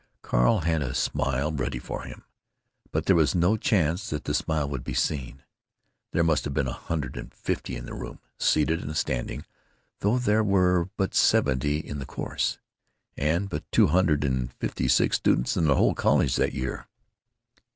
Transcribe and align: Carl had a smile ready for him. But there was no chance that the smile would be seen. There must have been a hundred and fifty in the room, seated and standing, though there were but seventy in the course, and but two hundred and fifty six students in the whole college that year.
Carl 0.23 0.61
had 0.61 0.81
a 0.81 0.95
smile 0.95 1.51
ready 1.51 1.77
for 1.77 2.01
him. 2.05 2.23
But 2.91 3.05
there 3.05 3.15
was 3.15 3.35
no 3.35 3.55
chance 3.55 4.09
that 4.09 4.23
the 4.23 4.33
smile 4.33 4.67
would 4.67 4.83
be 4.83 4.95
seen. 4.95 5.43
There 6.11 6.23
must 6.23 6.43
have 6.45 6.55
been 6.55 6.65
a 6.67 6.71
hundred 6.73 7.15
and 7.15 7.31
fifty 7.31 7.75
in 7.75 7.85
the 7.85 7.93
room, 7.93 8.17
seated 8.39 8.81
and 8.81 8.97
standing, 8.97 9.45
though 9.99 10.17
there 10.17 10.43
were 10.43 10.89
but 10.97 11.13
seventy 11.13 11.77
in 11.77 11.99
the 11.99 12.07
course, 12.07 12.57
and 13.15 13.47
but 13.47 13.71
two 13.71 13.89
hundred 13.89 14.23
and 14.23 14.51
fifty 14.53 14.87
six 14.87 15.17
students 15.17 15.55
in 15.55 15.65
the 15.65 15.75
whole 15.75 15.93
college 15.93 16.35
that 16.37 16.53
year. 16.55 16.87